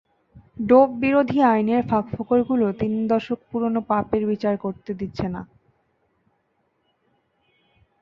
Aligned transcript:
ডোপবিরোধী 0.67 1.39
আইনের 1.51 1.81
ফাঁকফোকরগুলো 1.89 2.65
তিন 2.79 2.93
দশক 3.07 3.39
পুরোনো 3.49 3.79
পাপের 3.87 4.23
বিচার 4.27 4.55
করতে 4.57 4.91
দিচ্ছে 4.93 5.27
না। 5.29 5.41